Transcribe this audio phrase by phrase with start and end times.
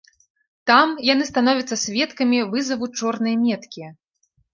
[0.69, 3.85] Там яны становяцца сведкамі вызаву чорнай меткі.